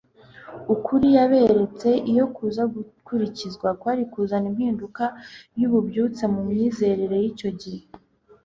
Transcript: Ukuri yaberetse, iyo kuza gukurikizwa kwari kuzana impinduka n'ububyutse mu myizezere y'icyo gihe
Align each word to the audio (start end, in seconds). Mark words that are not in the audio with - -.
Ukuri 0.73 1.07
yaberetse, 1.17 1.89
iyo 2.11 2.25
kuza 2.35 2.63
gukurikizwa 2.73 3.67
kwari 3.79 4.03
kuzana 4.13 4.47
impinduka 4.51 5.03
n'ububyutse 5.57 6.23
mu 6.33 6.41
myizezere 6.49 7.15
y'icyo 7.23 7.49
gihe 7.61 7.81